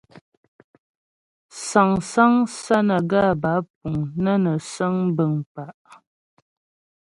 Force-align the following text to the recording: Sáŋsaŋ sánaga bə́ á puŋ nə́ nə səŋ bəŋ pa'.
Sáŋsaŋ 1.67 2.33
sánaga 2.61 3.23
bə́ 3.41 3.53
á 3.57 3.61
puŋ 3.75 3.95
nə́ 4.23 4.37
nə 4.43 4.53
səŋ 4.73 4.93
bəŋ 5.15 5.33
pa'. 5.53 5.73